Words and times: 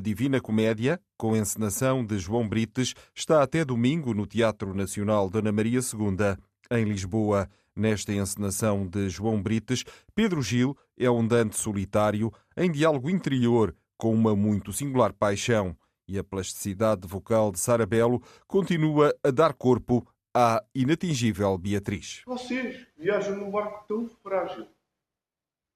Divina 0.00 0.40
Comédia, 0.40 1.00
com 1.16 1.36
encenação 1.36 2.04
de 2.04 2.18
João 2.18 2.48
Brites, 2.48 2.94
está 3.14 3.42
até 3.42 3.64
domingo 3.64 4.14
no 4.14 4.26
Teatro 4.26 4.74
Nacional 4.74 5.28
Dona 5.28 5.52
Maria 5.52 5.80
II, 5.80 6.36
em 6.70 6.84
Lisboa. 6.84 7.48
Nesta 7.76 8.12
encenação 8.12 8.86
de 8.86 9.08
João 9.08 9.40
Brites, 9.40 9.84
Pedro 10.14 10.42
Gil 10.42 10.76
é 10.98 11.08
um 11.10 11.26
Dante 11.26 11.56
solitário 11.56 12.32
em 12.56 12.70
diálogo 12.70 13.08
interior 13.08 13.74
com 13.96 14.12
uma 14.14 14.34
muito 14.34 14.72
singular 14.72 15.12
paixão. 15.12 15.76
E 16.08 16.18
a 16.18 16.24
plasticidade 16.24 17.06
vocal 17.06 17.52
de 17.52 17.60
Sara 17.60 17.86
Belo 17.86 18.20
continua 18.48 19.14
a 19.22 19.30
dar 19.30 19.52
corpo 19.52 20.04
à 20.34 20.62
inatingível 20.74 21.56
Beatriz. 21.56 22.22
Vocês 22.26 22.86
viajam 22.98 23.36
num 23.36 23.50
barco 23.50 23.84
tão 23.86 24.08
frágil 24.08 24.66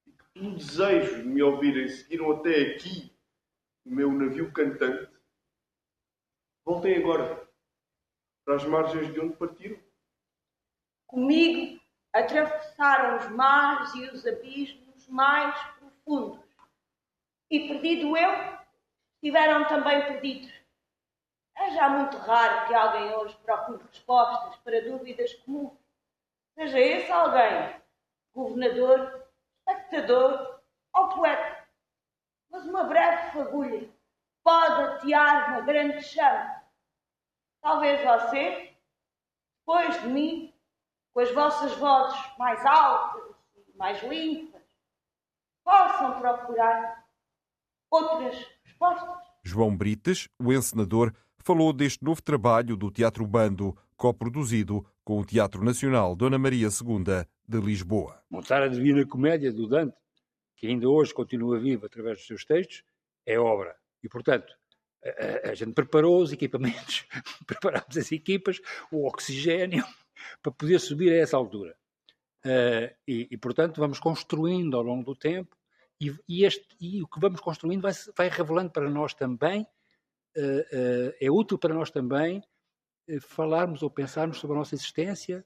e 0.07 0.11
que, 0.11 0.25
pelo 0.35 0.57
desejo 0.57 1.23
de 1.23 1.29
me 1.29 1.43
ouvirem, 1.43 1.89
seguiram 1.89 2.33
até 2.33 2.73
aqui 2.73 3.14
meu 3.85 4.11
navio 4.11 4.51
cantante, 4.53 5.13
voltem 6.65 6.97
agora 6.97 7.47
para 8.45 8.57
as 8.57 8.65
margens 8.65 9.13
de 9.13 9.21
onde 9.21 9.37
partiram. 9.37 9.79
Comigo 11.07 11.81
atravessaram 12.13 13.19
os 13.19 13.29
mares 13.31 13.95
e 13.95 14.05
os 14.11 14.27
abismos 14.27 15.07
mais 15.09 15.55
profundos. 15.79 16.45
E 17.51 17.69
perdido 17.69 18.17
eu, 18.17 18.59
estiveram 19.17 19.69
também 19.69 20.05
perdidos. 20.07 20.53
É 21.57 21.71
já 21.73 21.89
muito 21.89 22.17
raro 22.17 22.67
que 22.67 22.75
alguém 22.75 23.15
hoje 23.15 23.37
procure 23.45 23.85
respostas 23.85 24.57
para 24.57 24.83
dúvidas 24.83 25.35
comuns. 25.35 25.79
Seja 26.55 26.79
esse 26.79 27.13
alguém 27.13 27.81
governador, 28.33 29.29
espectador 29.59 30.61
ou 30.93 31.09
poeta 31.11 31.54
uma 32.65 32.85
breve 32.85 33.33
fagulha 33.33 33.89
pode 34.43 34.83
atear 34.83 35.51
uma 35.51 35.61
grande 35.63 36.03
chama. 36.03 36.63
Talvez 37.63 38.03
você, 38.03 38.75
depois 39.61 40.01
de 40.03 40.09
mim, 40.09 40.55
com 41.13 41.21
as 41.21 41.33
vossas 41.33 41.73
vozes 41.77 42.19
mais 42.39 42.65
altas 42.67 43.35
e 43.57 43.77
mais 43.77 44.03
limpas, 44.03 44.63
possam 45.65 46.21
procurar 46.21 47.07
outras 47.91 48.47
respostas. 48.65 49.25
João 49.43 49.75
Brites, 49.75 50.29
o 50.39 50.53
encenador, 50.53 51.13
falou 51.39 51.73
deste 51.73 52.05
novo 52.05 52.23
trabalho 52.23 52.77
do 52.77 52.91
Teatro 52.91 53.27
Bando, 53.27 53.77
coproduzido 53.97 54.85
com 55.03 55.21
o 55.21 55.25
Teatro 55.25 55.65
Nacional 55.65 56.15
Dona 56.15 56.39
Maria 56.39 56.69
II 56.69 57.27
de 57.47 57.61
Lisboa. 57.61 58.23
Montar 58.31 58.63
a 58.63 58.69
Divina 58.69 59.07
Comédia 59.07 59.53
do 59.53 59.67
Dante 59.67 59.97
que 60.65 60.71
ainda 60.71 60.89
hoje 60.89 61.13
continua 61.13 61.59
vivo 61.59 61.85
através 61.85 62.17
dos 62.17 62.27
seus 62.27 62.43
textos, 62.43 62.83
é 63.27 63.39
obra. 63.39 63.77
E, 64.03 64.09
portanto, 64.09 64.57
a, 65.05 65.51
a 65.51 65.55
gente 65.55 65.75
preparou 65.75 66.23
os 66.23 66.33
equipamentos, 66.33 67.07
preparámos 67.47 67.99
as 67.99 68.11
equipas, 68.11 68.63
o 68.91 69.07
oxigênio, 69.07 69.85
para 70.43 70.51
poder 70.53 70.81
subir 70.81 71.13
a 71.13 71.17
essa 71.17 71.37
altura. 71.37 71.77
Uh, 72.47 72.89
e, 73.07 73.29
e, 73.31 73.37
portanto, 73.37 73.79
vamos 73.79 74.01
construindo 74.01 74.75
ao 74.75 74.83
longo 74.83 75.05
do 75.05 75.15
tempo, 75.15 75.55
e, 76.01 76.17
e, 76.27 76.47
este, 76.47 76.67
e 76.81 77.03
o 77.03 77.07
que 77.07 77.21
vamos 77.21 77.43
construindo 77.43 77.83
vai, 77.83 77.93
vai 78.17 78.31
revelando 78.31 78.71
para 78.71 78.89
nós 78.89 79.13
também, 79.13 79.67
uh, 80.35 80.41
uh, 80.41 81.15
é 81.21 81.31
útil 81.31 81.59
para 81.59 81.75
nós 81.75 81.91
também 81.91 82.43
falarmos 83.21 83.83
ou 83.83 83.91
pensarmos 83.91 84.39
sobre 84.39 84.57
a 84.57 84.61
nossa 84.61 84.75
existência, 84.75 85.45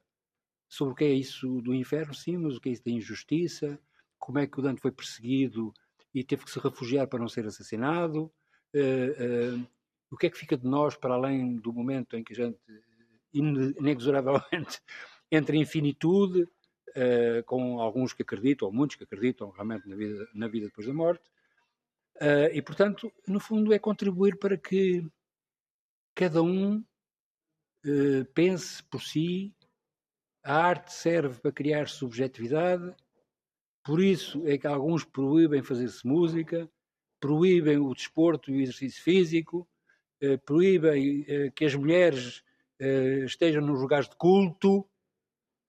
sobre 0.69 0.93
o 0.93 0.97
que 0.97 1.05
é 1.05 1.11
isso 1.11 1.61
do 1.61 1.75
inferno, 1.75 2.15
sim, 2.15 2.37
mas 2.37 2.57
o 2.57 2.61
que 2.61 2.69
é 2.69 2.73
isso 2.73 2.85
da 2.85 2.93
injustiça, 2.93 3.81
como 4.19 4.39
é 4.39 4.47
que 4.47 4.59
o 4.59 4.63
Dante 4.63 4.81
foi 4.81 4.93
perseguido 4.93 5.73
e 6.15 6.25
teve 6.25 6.45
que 6.45 6.51
se 6.51 6.59
refugiar 6.59 7.07
para 7.07 7.19
não 7.19 7.29
ser 7.29 7.47
assassinado, 7.47 8.33
uh, 8.75 9.57
uh, 9.59 9.67
o 10.11 10.17
que 10.17 10.27
é 10.27 10.31
que 10.31 10.39
fica 10.39 10.57
de 10.57 10.67
nós 10.67 10.97
para 10.97 11.15
além 11.15 11.57
do 11.57 11.73
momento 11.73 12.17
em 12.17 12.25
que 12.25 12.33
a 12.33 12.37
gente 12.37 12.59
inexoravelmente 13.33 14.81
entra 15.31 15.55
em 15.55 15.65
finitude, 15.65 16.43
uh, 16.43 17.45
com 17.47 17.81
alguns 17.81 18.13
que 18.13 18.23
acreditam, 18.23 18.69
ou 18.69 18.75
muitos 18.75 18.97
que 18.97 19.05
acreditam 19.05 19.51
realmente 19.51 19.89
na 19.89 19.97
vida, 19.97 20.29
na 20.35 20.49
vida 20.49 20.67
depois 20.67 20.87
da 20.87 20.95
morte, 20.95 21.25
e 22.53 22.61
portanto, 22.61 23.13
no 23.29 23.39
fundo, 23.39 23.73
é 23.73 23.79
contribuir 23.79 24.37
para 24.41 24.59
que 24.59 25.07
cada 26.17 26.43
um 26.43 26.85
pense 28.35 28.83
por 28.83 29.01
si, 29.01 29.55
a 30.43 30.57
arte 30.57 30.93
serve 30.93 31.39
para 31.41 31.53
criar 31.53 31.87
subjetividade, 31.87 32.93
por 33.89 34.03
isso 34.03 34.47
é 34.47 34.59
que 34.59 34.67
alguns 34.67 35.03
proíbem 35.03 35.63
fazer-se 35.63 36.07
música, 36.07 36.71
proíbem 37.19 37.79
o 37.79 37.95
desporto 37.95 38.51
e 38.51 38.59
o 38.59 38.61
exercício 38.61 39.03
físico, 39.03 39.67
eh, 40.21 40.37
proíbem 40.37 41.25
eh, 41.27 41.51
que 41.57 41.65
as 41.65 41.75
mulheres 41.75 42.43
eh, 42.79 43.25
estejam 43.25 43.63
nos 43.63 43.81
lugares 43.81 44.07
de 44.07 44.15
culto, 44.17 44.87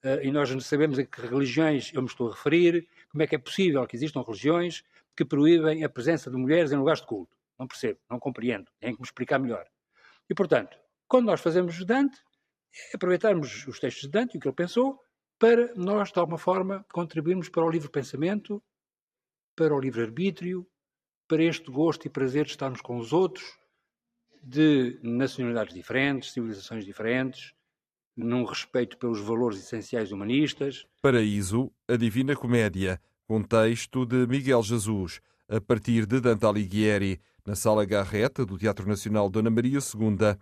eh, 0.04 0.26
e 0.26 0.32
nós 0.32 0.50
sabemos 0.66 1.00
a 1.00 1.06
que 1.06 1.22
religiões 1.22 1.94
eu 1.94 2.02
me 2.02 2.10
estou 2.10 2.28
a 2.28 2.36
referir, 2.36 2.90
como 3.10 3.24
é 3.24 3.28
que 3.28 3.36
é 3.36 3.38
possível 3.38 3.88
que 3.88 3.96
existam 3.96 4.22
religiões 4.22 4.84
que 5.16 5.24
proíbem 5.24 5.86
a 5.86 5.90
presença 5.90 6.30
de 6.30 6.36
mulheres 6.36 6.74
em 6.74 6.76
lugares 6.76 7.00
de 7.00 7.08
culto. 7.08 7.38
Não 7.58 7.70
percebo, 7.70 8.02
não 8.10 8.20
compreendo, 8.20 8.70
tem 8.82 8.94
que 8.94 9.00
me 9.00 9.06
explicar 9.06 9.40
melhor. 9.40 9.66
E, 10.30 10.36
portanto, 10.36 10.78
quando 11.08 11.28
nós 11.28 11.40
fazemos 11.40 11.86
Dante, 11.86 12.20
é 12.92 12.98
aproveitarmos 12.98 13.66
os 13.66 13.80
textos 13.80 14.02
de 14.04 14.10
Dante 14.10 14.36
e 14.36 14.38
o 14.40 14.42
que 14.42 14.48
ele 14.50 14.56
pensou, 14.56 15.02
para 15.40 15.74
nós, 15.74 16.12
de 16.12 16.20
alguma 16.20 16.38
forma, 16.38 16.86
contribuirmos 16.92 17.48
para 17.48 17.64
o 17.64 17.70
livre 17.70 17.90
pensamento, 17.90 18.62
para 19.56 19.74
o 19.74 19.80
livre 19.80 20.02
arbítrio, 20.02 20.68
para 21.28 21.44
este 21.44 21.72
gosto 21.72 22.06
e 22.06 22.10
prazer 22.10 22.46
de 22.46 22.52
estarmos 22.52 22.82
com 22.82 22.98
os 22.98 23.14
outros, 23.14 23.58
de 24.44 25.00
nacionalidades 25.02 25.74
diferentes, 25.74 26.32
civilizações 26.32 26.86
diferentes, 26.86 27.54
num 28.16 28.44
respeito 28.44 28.98
pelos 28.98 29.22
valores 29.22 29.60
essenciais 29.60 30.12
humanistas. 30.12 30.86
Paraíso, 31.02 31.72
a 31.88 31.96
Divina 31.96 32.36
Comédia, 32.36 33.02
com 33.26 33.42
texto 33.42 34.06
de 34.06 34.28
Miguel 34.28 34.62
Jesus, 34.62 35.22
a 35.48 35.62
partir 35.62 36.06
de 36.06 36.20
Dante 36.20 36.46
Alighieri, 36.46 37.22
na 37.46 37.56
Sala 37.56 37.86
Garreta 37.86 38.46
do 38.46 38.58
Teatro 38.58 38.88
Nacional 38.88 39.30
Dona 39.30 39.50
Maria 39.50 39.80
II, 39.80 40.38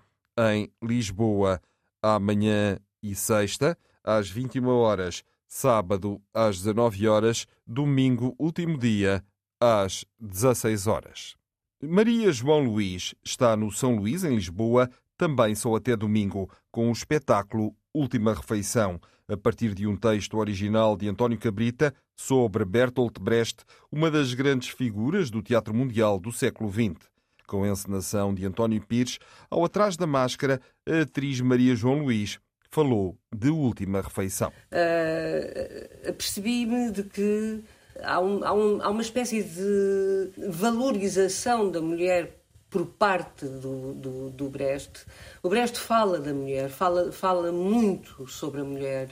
em 0.52 0.72
Lisboa, 0.81 1.62
amanhã 2.02 2.80
e 3.02 3.13
sexta, 3.13 3.78
às 4.07 4.29
21 4.29 4.66
horas, 4.69 5.22
sábado 5.45 6.22
às 6.34 6.59
19 6.59 7.09
horas, 7.09 7.45
domingo, 7.68 8.34
último 8.40 8.78
dia, 8.78 9.22
às 9.59 10.06
16 10.18 10.88
horas. 10.88 11.35
Maria 11.84 12.31
João 12.31 12.63
Luís 12.63 13.13
está 13.22 13.57
no 13.57 13.69
São 13.69 13.97
Luís, 13.97 14.23
em 14.23 14.35
Lisboa, 14.35 14.90
também 15.18 15.53
só 15.56 15.75
até 15.75 15.94
domingo, 15.94 16.50
com 16.72 16.88
o 16.88 16.94
espetáculo 16.94 17.75
Última 17.94 18.34
Refeição, 18.34 18.97
a 19.27 19.36
partir 19.36 19.74
de 19.74 19.86
um 19.86 19.98
texto 19.98 20.38
original 20.38 20.95
de 20.95 21.09
António 21.09 21.38
Cabrita 21.38 21.94
sobre 22.15 22.63
Bertolt 22.63 23.19
Brecht, 23.19 23.65
uma 23.92 24.09
das 24.09 24.33
grandes 24.33 24.69
figuras 24.69 25.30
do 25.30 25.42
teatro 25.42 25.74
mundial 25.74 26.18
do 26.18 26.31
século 26.31 26.71
XX. 26.71 27.09
Com 27.45 27.63
a 27.63 27.68
encenação 27.68 28.33
de 28.33 28.45
António 28.45 28.81
Pires, 28.86 29.19
ao 29.50 29.65
atrás 29.65 29.98
da 29.98 30.07
máscara, 30.07 30.62
a 30.88 31.01
atriz 31.01 31.42
Maria 31.42 31.75
João 31.75 32.04
Luís 32.04 32.39
falou 32.69 33.18
de 33.34 33.50
última 33.50 34.02
refeição. 34.02 34.52
Uh, 34.72 36.14
Percebi-me 36.14 36.92
de 36.92 37.04
que 37.04 37.64
há, 38.02 38.19
um, 38.19 38.44
há, 38.44 38.54
um, 38.54 38.81
há, 38.81 38.90
uma 38.90 39.02
espécie 39.02 39.44
de 39.44 40.31
valorização 40.50 41.69
da 41.69 41.81
mulher 41.81 42.38
por 42.69 42.86
parte 42.86 43.46
do, 43.46 43.94
do, 43.94 44.30
do, 44.30 44.50
Brecht. 44.50 45.06
O 45.42 45.50
Brecht 45.50 45.80
fala 45.80 46.19
da 46.19 46.34
mulher, 46.34 46.69
fala, 46.69 47.12
fala 47.12 47.52
muito 47.52 48.28
sobre 48.28 48.62
a 48.62 48.64
mulher. 48.64 49.10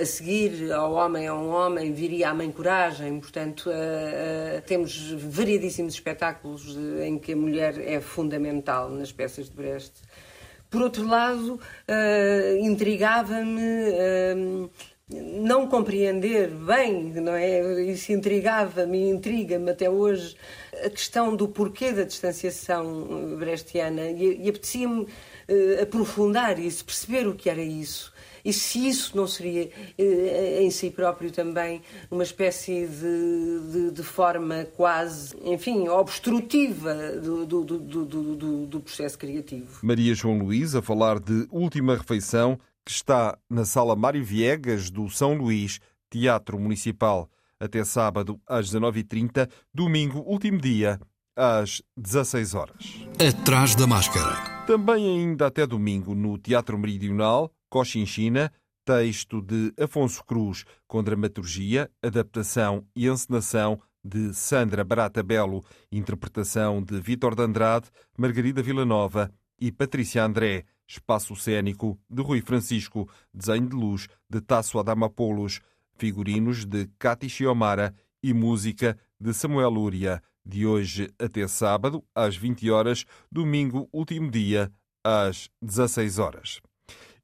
A 0.00 0.04
seguir 0.06 0.72
ao 0.72 0.94
homem 0.94 1.26
a 1.26 1.34
um 1.34 1.50
homem 1.50 1.92
viria 1.92 2.30
a 2.30 2.34
mãe 2.34 2.50
coragem, 2.50 3.20
portanto, 3.20 3.68
uh, 3.68 4.58
uh, 4.58 4.62
temos 4.62 5.12
variedíssimos 5.12 5.92
espetáculos 5.92 6.74
em 7.02 7.18
que 7.18 7.32
a 7.32 7.36
mulher 7.36 7.78
é 7.78 8.00
fundamental 8.00 8.88
nas 8.88 9.12
peças 9.12 9.50
de 9.50 9.54
Brecht 9.54 9.92
Por 10.74 10.82
outro 10.82 11.06
lado, 11.06 11.54
uh, 11.54 12.58
intrigava-me 12.60 13.60
uh, 13.62 14.70
não 15.08 15.68
compreender 15.68 16.50
bem, 16.50 17.12
não 17.12 17.32
é? 17.32 17.80
Isso 17.84 18.10
intrigava-me 18.10 19.08
intriga-me 19.08 19.70
até 19.70 19.88
hoje 19.88 20.36
a 20.84 20.90
questão 20.90 21.36
do 21.36 21.46
porquê 21.46 21.92
da 21.92 22.02
distanciação 22.02 23.36
brechtiana 23.38 24.10
e, 24.10 24.42
e 24.42 24.48
apetecia-me 24.48 25.02
uh, 25.02 25.08
aprofundar 25.80 26.58
isso, 26.58 26.84
perceber 26.84 27.28
o 27.28 27.36
que 27.36 27.48
era 27.48 27.62
isso. 27.62 28.12
E 28.44 28.52
se 28.52 28.86
isso 28.88 29.16
não 29.16 29.26
seria 29.26 29.70
eh, 29.96 30.62
em 30.62 30.70
si 30.70 30.90
próprio 30.90 31.30
também 31.30 31.80
uma 32.10 32.22
espécie 32.22 32.86
de, 32.86 33.72
de, 33.72 33.90
de 33.90 34.02
forma 34.02 34.66
quase, 34.76 35.34
enfim, 35.44 35.88
obstrutiva 35.88 36.94
do, 37.12 37.46
do, 37.46 37.64
do, 37.64 38.66
do, 38.66 38.80
processo 38.80 39.18
criativo. 39.18 39.78
Maria 39.82 40.14
João 40.14 40.38
Luís 40.38 40.74
a 40.74 40.82
falar 40.82 41.18
de 41.18 41.46
Última 41.50 41.96
Refeição, 41.96 42.58
que 42.84 42.92
está 42.92 43.38
na 43.48 43.64
Sala 43.64 43.96
Mário 43.96 44.22
Viegas 44.22 44.90
do 44.90 45.08
São 45.08 45.34
Luís, 45.34 45.80
Teatro 46.10 46.58
Municipal, 46.58 47.30
até 47.58 47.82
sábado 47.82 48.38
às 48.46 48.70
19h30, 48.70 49.48
domingo, 49.72 50.20
último 50.20 50.60
dia, 50.60 51.00
às 51.34 51.82
16 51.96 52.54
horas. 52.54 52.76
Atrás 53.18 53.74
da 53.74 53.86
máscara. 53.86 54.64
Também 54.66 55.06
ainda 55.06 55.46
até 55.46 55.66
domingo 55.66 56.14
no 56.14 56.38
Teatro 56.38 56.78
Meridional, 56.78 57.50
Cochinchina, 57.74 58.52
texto 58.84 59.42
de 59.42 59.74
Afonso 59.76 60.22
Cruz, 60.24 60.64
com 60.86 61.02
dramaturgia, 61.02 61.90
adaptação 62.00 62.86
e 62.94 63.08
encenação 63.08 63.80
de 64.04 64.32
Sandra 64.32 64.84
Barata 64.84 65.24
Belo, 65.24 65.64
interpretação 65.90 66.80
de 66.80 67.00
Vítor 67.00 67.34
de 67.34 67.42
Andrade, 67.42 67.90
Margarida 68.16 68.62
Villanova 68.62 69.28
e 69.60 69.72
Patrícia 69.72 70.24
André, 70.24 70.66
espaço 70.86 71.34
cênico 71.34 71.98
de 72.08 72.22
Rui 72.22 72.40
Francisco, 72.42 73.10
desenho 73.34 73.68
de 73.68 73.74
luz 73.74 74.06
de 74.30 74.40
Tasso 74.40 74.78
Adamapoulos, 74.78 75.60
figurinos 75.96 76.64
de 76.64 76.88
Cati 76.96 77.28
Chiomara 77.28 77.92
e 78.22 78.32
música 78.32 78.96
de 79.18 79.34
Samuel 79.34 79.70
Lúria, 79.70 80.22
de 80.46 80.64
hoje 80.64 81.10
até 81.18 81.48
sábado, 81.48 82.04
às 82.14 82.36
20 82.36 82.70
horas, 82.70 83.04
domingo, 83.32 83.88
último 83.92 84.30
dia, 84.30 84.70
às 85.02 85.50
16 85.60 86.20
horas. 86.20 86.60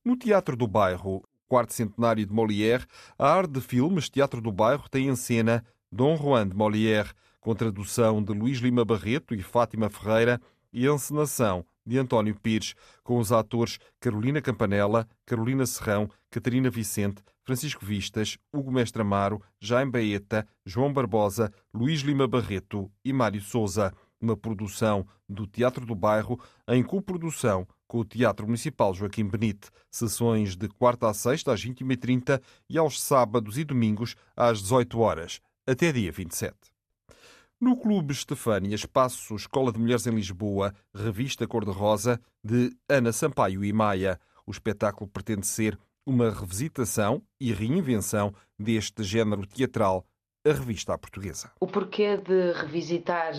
No 0.02 0.16
Teatro 0.16 0.56
do 0.56 0.66
Bairro, 0.66 1.22
quarto 1.46 1.74
centenário 1.74 2.24
de 2.24 2.32
Molière, 2.32 2.86
a 3.18 3.34
Arte 3.34 3.52
de 3.52 3.60
Filmes 3.60 4.08
Teatro 4.08 4.40
do 4.40 4.50
Bairro 4.50 4.88
tem 4.88 5.08
em 5.08 5.14
cena 5.14 5.62
Dom 5.92 6.16
Juan 6.16 6.48
de 6.48 6.56
Molière, 6.56 7.12
com 7.38 7.54
tradução 7.54 8.22
de 8.22 8.32
Luís 8.32 8.60
Lima 8.60 8.82
Barreto 8.82 9.34
e 9.34 9.42
Fátima 9.42 9.90
Ferreira 9.90 10.40
e 10.72 10.86
encenação 10.86 11.66
de 11.84 11.98
António 11.98 12.34
Pires, 12.34 12.74
com 13.04 13.18
os 13.18 13.30
atores 13.30 13.78
Carolina 14.00 14.40
Campanella, 14.40 15.06
Carolina 15.26 15.66
Serrão, 15.66 16.08
Catarina 16.30 16.70
Vicente, 16.70 17.22
Francisco 17.44 17.84
Vistas, 17.84 18.38
Hugo 18.50 18.72
Mestre 18.72 19.02
Amaro, 19.02 19.42
Jaime 19.60 19.92
Baeta, 19.92 20.48
João 20.64 20.90
Barbosa, 20.90 21.52
Luís 21.74 22.00
Lima 22.00 22.26
Barreto 22.26 22.90
e 23.04 23.12
Mário 23.12 23.42
Souza. 23.42 23.92
Uma 24.18 24.36
produção 24.36 25.06
do 25.28 25.46
Teatro 25.46 25.84
do 25.84 25.94
Bairro 25.94 26.40
em 26.68 26.82
coprodução 26.82 27.66
com 27.90 27.98
o 27.98 28.04
Teatro 28.04 28.46
Municipal 28.46 28.94
Joaquim 28.94 29.26
Benite. 29.26 29.68
Sessões 29.90 30.54
de 30.54 30.68
quarta 30.68 31.08
a 31.08 31.12
sexta 31.12 31.52
às 31.52 31.60
21h30 31.64 32.40
e 32.68 32.78
aos 32.78 33.02
sábados 33.02 33.58
e 33.58 33.64
domingos 33.64 34.14
às 34.36 34.62
18 34.62 35.00
horas, 35.00 35.40
até 35.66 35.90
dia 35.90 36.12
27. 36.12 36.54
No 37.60 37.76
Clube 37.76 38.12
Estefânia, 38.12 38.76
espaço 38.76 39.34
Escola 39.34 39.72
de 39.72 39.80
Mulheres 39.80 40.06
em 40.06 40.14
Lisboa, 40.14 40.72
revista 40.94 41.48
Cor-de-Rosa, 41.48 42.20
de 42.44 42.70
Ana 42.88 43.12
Sampaio 43.12 43.64
e 43.64 43.72
Maia. 43.72 44.20
O 44.46 44.52
espetáculo 44.52 45.10
pretende 45.10 45.48
ser 45.48 45.76
uma 46.06 46.30
revisitação 46.30 47.20
e 47.40 47.52
reinvenção 47.52 48.32
deste 48.56 49.02
género 49.02 49.44
teatral 49.44 50.06
a 50.44 50.52
revista 50.52 50.94
à 50.94 50.98
portuguesa. 50.98 51.50
O 51.60 51.66
porquê 51.66 52.16
de 52.16 52.52
revisitar 52.52 53.32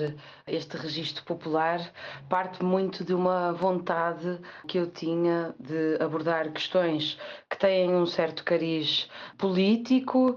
este 0.45 0.77
registro 0.77 1.23
popular 1.23 1.79
parte 2.29 2.63
muito 2.63 3.03
de 3.03 3.13
uma 3.13 3.51
vontade 3.53 4.39
que 4.67 4.77
eu 4.77 4.85
tinha 4.85 5.55
de 5.59 5.97
abordar 5.99 6.51
questões 6.51 7.17
que 7.49 7.57
têm 7.57 7.95
um 7.95 8.05
certo 8.05 8.43
cariz 8.43 9.09
político 9.37 10.35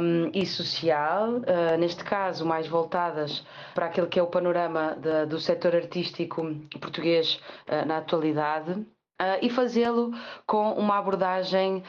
um, 0.00 0.30
e 0.34 0.44
social, 0.44 1.36
uh, 1.36 1.78
neste 1.78 2.02
caso 2.02 2.44
mais 2.44 2.66
voltadas 2.66 3.46
para 3.72 3.86
aquele 3.86 4.08
que 4.08 4.18
é 4.18 4.22
o 4.22 4.26
panorama 4.26 4.96
de, 4.96 5.26
do 5.26 5.38
setor 5.38 5.76
artístico 5.76 6.42
português 6.80 7.40
uh, 7.68 7.86
na 7.86 7.98
atualidade. 7.98 8.84
Uh, 9.18 9.40
e 9.40 9.48
fazê-lo 9.48 10.12
com 10.46 10.72
uma 10.72 10.98
abordagem 10.98 11.82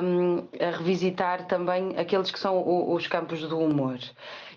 um, 0.00 0.46
a 0.64 0.70
revisitar 0.70 1.48
também 1.48 1.98
aqueles 1.98 2.30
que 2.30 2.38
são 2.38 2.56
o, 2.56 2.94
os 2.94 3.08
campos 3.08 3.40
do 3.40 3.58
humor. 3.58 3.98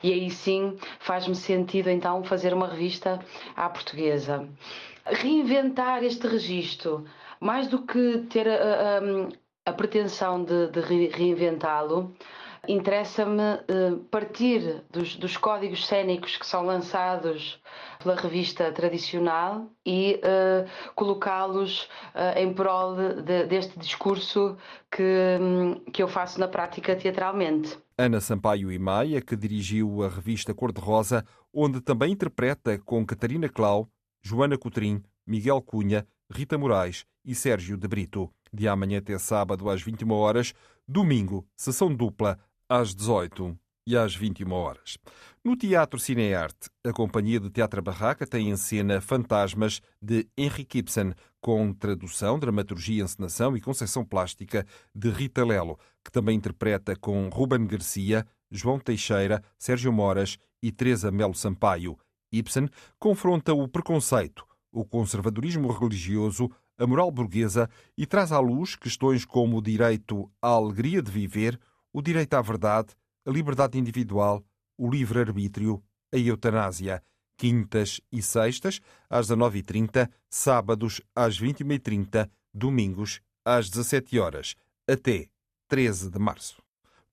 E 0.04 0.14
aí 0.14 0.30
sim 0.30 0.78
faz-me 1.00 1.34
sentido 1.34 1.90
então 1.90 2.24
fazer 2.24 2.54
uma 2.54 2.68
revista 2.68 3.20
à 3.56 3.68
portuguesa. 3.68 4.48
Reinventar 5.04 6.04
este 6.04 6.28
registro, 6.28 7.06
mais 7.40 7.68
do 7.68 7.82
que 7.82 8.20
ter 8.30 8.48
a, 8.50 9.00
a, 9.00 9.72
a 9.72 9.74
pretensão 9.74 10.44
de, 10.44 10.68
de 10.68 10.82
reinventá-lo, 11.08 12.16
interessa-me 12.68 13.42
uh, 13.42 13.98
partir 14.12 14.84
dos, 14.92 15.16
dos, 15.16 15.38
códigos 15.38 15.86
cênicos 15.86 16.38
que 16.38 16.46
são 16.46 16.66
lançados 16.66 17.60
pela 18.02 18.16
revista 18.16 18.72
tradicional 18.72 19.70
e 19.86 20.20
uh, 20.24 20.70
colocá-los 20.96 21.84
uh, 21.84 22.38
em 22.38 22.54
prol 22.54 22.96
de, 22.96 23.22
de, 23.22 23.46
deste 23.46 23.78
discurso 23.80 24.58
que, 24.92 25.38
um, 25.40 25.76
que 25.92 26.02
eu 26.02 26.08
faço 26.08 26.40
na 26.40 26.48
prática 26.48 26.96
teatralmente. 26.96 27.78
Ana 27.98 28.20
Sampaio 28.20 28.72
e 28.72 28.78
Maia, 28.78 29.22
que 29.22 29.36
dirigiu 29.36 30.04
a 30.04 30.10
revista 30.10 30.54
Cor-de-Rosa, 30.54 31.26
onde 31.54 31.80
também 31.80 32.12
interpreta 32.12 32.78
com 32.80 33.06
Catarina 33.06 33.48
Clau, 33.48 33.88
Joana 34.22 34.58
Coutrin, 34.58 35.02
Miguel 35.26 35.62
Cunha, 35.62 36.06
Rita 36.30 36.58
Moraes 36.58 37.06
e 37.24 37.34
Sérgio 37.34 37.78
de 37.78 37.88
Brito. 37.88 38.30
De 38.52 38.68
amanhã 38.68 39.00
até 39.00 39.18
sábado 39.18 39.70
às 39.70 39.82
21 39.82 40.12
horas, 40.12 40.54
domingo, 40.88 41.46
sessão 41.56 41.94
dupla 41.94 42.40
às 42.70 42.94
18 42.96 43.58
e 43.88 43.96
às 43.96 44.16
21 44.16 44.52
horas. 44.52 44.98
No 45.44 45.56
Teatro 45.56 46.00
Cinearte, 46.00 46.70
a 46.84 46.92
Companhia 46.92 47.40
de 47.40 47.52
Teatro 47.52 47.82
Barraca 47.82 48.26
tem 48.26 48.50
em 48.50 48.58
cena 48.58 49.00
Fantasmas 49.00 49.80
de 50.02 50.28
Henrique 50.36 50.80
Ibsen, 50.80 51.14
com 51.40 51.72
tradução, 51.72 52.40
dramaturgia, 52.40 53.04
encenação 53.04 53.56
e 53.56 53.62
concepção 53.62 54.04
plástica 54.04 54.66
de 54.94 55.10
Rita 55.12 55.46
Lelo, 55.46 55.78
que 56.04 56.12
também 56.12 56.36
interpreta 56.36 56.96
com 56.96 57.30
Ruben 57.30 57.68
Garcia, 57.68 58.26
João 58.50 58.80
Teixeira, 58.80 59.44
Sérgio 59.60 59.94
Moras 59.94 60.38
e 60.64 60.72
Teresa 60.72 61.12
Melo 61.12 61.36
Sampaio. 61.36 61.96
Ibsen 62.32 62.68
confronta 62.98 63.54
o 63.54 63.68
preconceito, 63.68 64.44
o 64.72 64.84
conservadorismo 64.84 65.72
religioso, 65.72 66.50
a 66.78 66.88
moral 66.88 67.12
burguesa 67.12 67.70
e 67.96 68.08
traz 68.08 68.32
à 68.32 68.40
luz 68.40 68.76
questões 68.76 69.24
como 69.24 69.58
o 69.58 69.62
direito 69.62 70.30
à 70.42 70.48
alegria 70.48 71.02
de 71.02 71.12
viver, 71.12 71.60
o 71.96 72.02
direito 72.02 72.34
à 72.34 72.42
verdade, 72.42 72.90
a 73.26 73.32
liberdade 73.32 73.80
individual, 73.80 74.44
o 74.78 74.90
livre-arbítrio, 74.90 75.82
a 76.14 76.18
eutanásia. 76.18 77.02
Quintas 77.38 78.02
e 78.12 78.22
sextas, 78.22 78.82
às 79.10 79.30
19h30, 79.30 80.10
sábados, 80.30 81.00
às 81.16 81.40
21h30, 81.40 82.30
domingos, 82.54 83.22
às 83.46 83.70
17 83.70 84.20
horas, 84.20 84.56
até 84.86 85.28
13 85.70 86.10
de 86.10 86.20
março. 86.20 86.62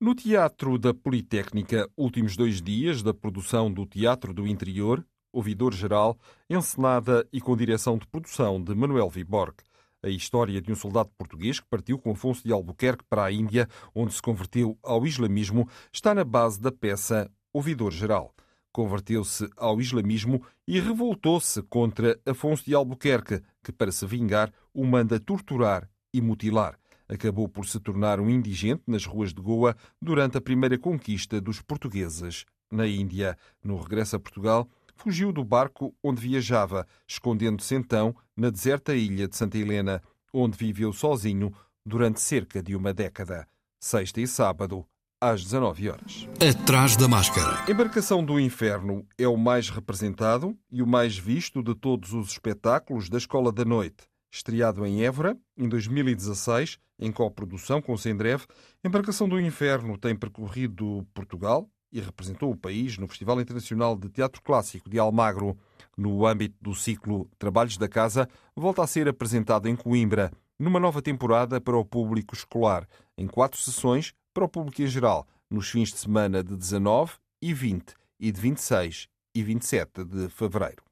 No 0.00 0.16
Teatro 0.16 0.76
da 0.76 0.92
Politécnica, 0.92 1.88
últimos 1.96 2.36
dois 2.36 2.60
dias 2.60 3.04
da 3.04 3.14
produção 3.14 3.72
do 3.72 3.86
Teatro 3.86 4.34
do 4.34 4.48
Interior, 4.48 5.06
ouvidor 5.32 5.72
geral, 5.72 6.18
encenada 6.50 7.24
e 7.32 7.40
com 7.40 7.56
direção 7.56 7.96
de 7.96 8.06
produção 8.08 8.60
de 8.60 8.74
Manuel 8.74 9.08
Viborg 9.08 9.54
a 10.02 10.08
história 10.08 10.60
de 10.60 10.72
um 10.72 10.74
soldado 10.74 11.10
português 11.16 11.60
que 11.60 11.66
partiu 11.68 11.98
com 11.98 12.10
Afonso 12.10 12.42
de 12.42 12.52
Albuquerque 12.52 13.04
para 13.08 13.24
a 13.24 13.32
Índia, 13.32 13.68
onde 13.94 14.12
se 14.12 14.20
converteu 14.20 14.76
ao 14.82 15.06
islamismo, 15.06 15.68
está 15.92 16.14
na 16.14 16.24
base 16.24 16.60
da 16.60 16.72
peça 16.72 17.30
Ouvidor 17.52 17.92
Geral. 17.92 18.34
Converteu-se 18.72 19.48
ao 19.56 19.80
islamismo 19.80 20.42
e 20.66 20.80
revoltou-se 20.80 21.62
contra 21.62 22.18
Afonso 22.26 22.64
de 22.64 22.74
Albuquerque, 22.74 23.42
que, 23.62 23.70
para 23.70 23.92
se 23.92 24.06
vingar, 24.06 24.52
o 24.74 24.84
manda 24.84 25.20
torturar 25.20 25.88
e 26.12 26.20
mutilar. 26.20 26.78
Acabou 27.08 27.46
por 27.48 27.66
se 27.66 27.78
tornar 27.78 28.18
um 28.18 28.30
indigente 28.30 28.82
nas 28.86 29.04
ruas 29.04 29.34
de 29.34 29.40
Goa 29.42 29.76
durante 30.00 30.38
a 30.38 30.40
primeira 30.40 30.78
conquista 30.78 31.40
dos 31.40 31.60
portugueses 31.60 32.46
na 32.70 32.86
Índia. 32.86 33.36
No 33.62 33.76
regresso 33.76 34.16
a 34.16 34.18
Portugal, 34.18 34.66
fugiu 34.96 35.32
do 35.32 35.44
barco 35.44 35.94
onde 36.02 36.22
viajava, 36.22 36.86
escondendo-se 37.06 37.74
então 37.74 38.16
na 38.36 38.50
deserta 38.50 38.94
ilha 38.94 39.28
de 39.28 39.36
Santa 39.36 39.58
Helena, 39.58 40.02
onde 40.32 40.56
viveu 40.56 40.92
sozinho 40.92 41.52
durante 41.84 42.20
cerca 42.20 42.62
de 42.62 42.74
uma 42.74 42.92
década. 42.92 43.46
Sexta 43.80 44.20
e 44.20 44.26
sábado, 44.26 44.86
às 45.20 45.44
19 45.44 45.90
horas. 45.90 46.28
Atrás 46.40 46.96
da 46.96 47.06
máscara. 47.06 47.70
Embarcação 47.70 48.24
do 48.24 48.40
Inferno 48.40 49.06
é 49.16 49.28
o 49.28 49.36
mais 49.36 49.70
representado 49.70 50.56
e 50.70 50.82
o 50.82 50.86
mais 50.86 51.16
visto 51.16 51.62
de 51.62 51.74
todos 51.74 52.12
os 52.12 52.32
espetáculos 52.32 53.08
da 53.08 53.18
Escola 53.18 53.52
da 53.52 53.64
Noite. 53.64 54.04
estreado 54.32 54.86
em 54.86 55.04
Évora 55.04 55.36
em 55.56 55.68
2016, 55.68 56.78
em 56.98 57.12
coprodução 57.12 57.82
com 57.82 57.92
o 57.92 57.98
Sendrev, 57.98 58.44
Embarcação 58.82 59.28
do 59.28 59.38
Inferno 59.38 59.98
tem 59.98 60.16
percorrido 60.16 61.06
Portugal 61.12 61.68
e 61.92 62.00
representou 62.00 62.50
o 62.50 62.56
país 62.56 62.96
no 62.96 63.06
Festival 63.06 63.40
Internacional 63.40 63.94
de 63.96 64.08
Teatro 64.08 64.40
Clássico 64.42 64.88
de 64.88 64.98
Almagro. 64.98 65.56
No 65.96 66.26
âmbito 66.26 66.56
do 66.60 66.74
ciclo 66.74 67.28
Trabalhos 67.38 67.76
da 67.76 67.88
Casa, 67.88 68.28
volta 68.56 68.82
a 68.82 68.86
ser 68.86 69.06
apresentado 69.08 69.68
em 69.68 69.76
Coimbra, 69.76 70.32
numa 70.58 70.80
nova 70.80 71.02
temporada 71.02 71.60
para 71.60 71.76
o 71.76 71.84
público 71.84 72.34
escolar, 72.34 72.88
em 73.18 73.26
quatro 73.26 73.60
sessões 73.60 74.14
para 74.32 74.44
o 74.44 74.48
público 74.48 74.80
em 74.80 74.86
geral, 74.86 75.26
nos 75.50 75.68
fins 75.68 75.90
de 75.90 75.98
semana 75.98 76.42
de 76.42 76.56
19 76.56 77.12
e 77.42 77.52
20 77.52 77.94
e 78.18 78.32
de 78.32 78.40
26 78.40 79.08
e 79.34 79.42
27 79.42 80.04
de 80.04 80.28
fevereiro. 80.30 80.82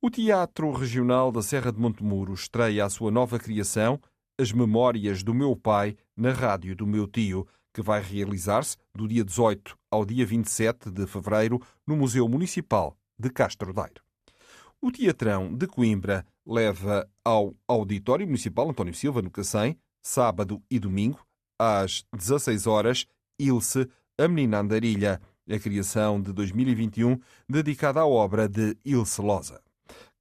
O 0.00 0.10
Teatro 0.10 0.70
Regional 0.72 1.30
da 1.30 1.42
Serra 1.42 1.72
de 1.72 1.78
Montemuro 1.78 2.34
estreia 2.34 2.84
a 2.84 2.90
sua 2.90 3.10
nova 3.10 3.38
criação, 3.38 4.00
As 4.38 4.52
Memórias 4.52 5.22
do 5.22 5.34
Meu 5.34 5.54
Pai, 5.56 5.96
na 6.16 6.32
rádio 6.32 6.74
do 6.76 6.86
meu 6.86 7.06
tio, 7.06 7.46
que 7.76 7.82
vai 7.82 8.00
realizar-se 8.00 8.78
do 8.94 9.06
dia 9.06 9.22
18 9.22 9.76
ao 9.90 10.02
dia 10.06 10.24
27 10.24 10.90
de 10.90 11.06
fevereiro 11.06 11.60
no 11.86 11.94
Museu 11.94 12.26
Municipal 12.26 12.96
de 13.18 13.28
Castro 13.28 13.70
Daire. 13.70 14.00
O 14.80 14.90
Teatrão 14.90 15.54
de 15.54 15.66
Coimbra 15.66 16.24
leva 16.46 17.06
ao 17.22 17.54
Auditório 17.68 18.24
Municipal 18.26 18.70
António 18.70 18.94
Silva, 18.94 19.20
no 19.20 19.30
Cacém, 19.30 19.78
sábado 20.00 20.62
e 20.70 20.78
domingo, 20.78 21.20
às 21.58 22.06
16 22.16 22.66
horas, 22.66 23.06
Ilse, 23.38 23.86
a 24.16 24.26
Menina 24.26 24.60
Andarilha, 24.60 25.20
a 25.46 25.58
criação 25.58 26.18
de 26.18 26.32
2021 26.32 27.20
dedicada 27.46 28.00
à 28.00 28.06
obra 28.06 28.48
de 28.48 28.74
Ilse 28.86 29.20
Loza 29.20 29.65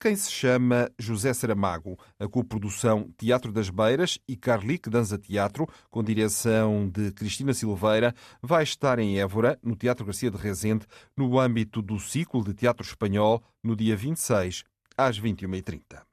quem 0.05 0.15
se 0.15 0.31
chama 0.31 0.87
José 0.99 1.33
Saramago. 1.33 1.97
A 2.19 2.27
coprodução 2.27 3.09
Teatro 3.17 3.51
das 3.51 3.71
Beiras 3.71 4.19
e 4.27 4.35
Carlique 4.35 4.87
Danza 4.87 5.17
Teatro, 5.17 5.67
com 5.89 6.03
direção 6.03 6.87
de 6.87 7.11
Cristina 7.11 7.55
Silveira, 7.55 8.13
vai 8.39 8.61
estar 8.61 8.99
em 8.99 9.17
Évora, 9.17 9.57
no 9.63 9.75
Teatro 9.75 10.05
Garcia 10.05 10.29
de 10.29 10.37
Rezende, 10.37 10.85
no 11.17 11.39
âmbito 11.39 11.81
do 11.81 11.99
ciclo 11.99 12.43
de 12.43 12.53
teatro 12.53 12.85
espanhol, 12.85 13.41
no 13.63 13.75
dia 13.75 13.97
26, 13.97 14.63
às 14.95 15.19
21h30. 15.19 16.03